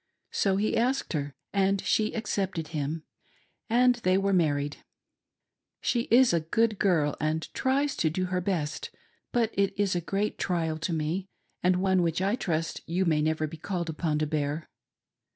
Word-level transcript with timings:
So 0.31 0.57
he 0.57 0.75
asked 0.75 1.13
her, 1.13 1.35
and 1.53 1.79
she 1.79 2.13
accepted 2.15 2.69
him, 2.69 3.03
and 3.69 3.97
they 3.97 4.17
were 4.17 4.33
mar 4.33 4.55
ried. 4.55 4.77
She 5.79 6.07
is 6.09 6.33
a 6.33 6.39
good 6.39 6.79
girl 6.79 7.15
and 7.21 7.43
tries 7.53 7.95
to 7.97 8.09
do 8.09 8.25
her 8.25 8.41
best, 8.41 8.89
but 9.31 9.51
it 9.53 9.79
is 9.79 9.95
a 9.95 10.01
great 10.01 10.39
trial 10.39 10.79
to 10.79 10.91
me, 10.91 11.27
and 11.61 11.75
one 11.75 12.01
which 12.01 12.19
I 12.19 12.35
trust 12.35 12.81
you 12.87 13.05
may 13.05 13.21
never 13.21 13.45
be 13.45 13.57
called 13.57 13.91
upon 13.91 14.17
to 14.17 14.25
bear. 14.25 14.67